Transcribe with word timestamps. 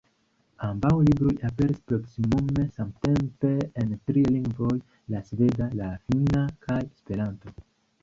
Ambaŭ 0.67 0.93
libroj 1.09 1.33
aperis 1.49 1.81
proksimume 1.91 2.65
samtempe 2.79 3.53
en 3.83 3.93
tri 4.09 4.27
lingvoj, 4.33 4.73
la 5.15 5.25
sveda, 5.31 5.73
la 5.85 5.95
finna 6.09 6.47
kaj 6.69 6.85
Esperanto. 6.93 7.59